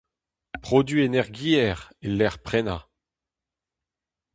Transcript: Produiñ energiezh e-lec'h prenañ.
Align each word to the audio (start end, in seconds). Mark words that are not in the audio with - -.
Produiñ 0.63 1.01
energiezh 1.09 1.85
e-lec'h 2.07 2.39
prenañ. 2.45 2.81